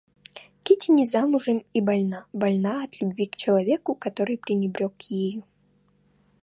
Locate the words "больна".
1.89-2.21, 2.33-2.83